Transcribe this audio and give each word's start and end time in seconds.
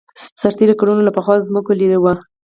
سرتېري 0.41 0.73
کلونه 0.79 1.01
له 1.03 1.11
خپلو 1.15 1.45
ځمکو 1.47 1.71
لېرې 1.79 1.97
وو 1.99 2.13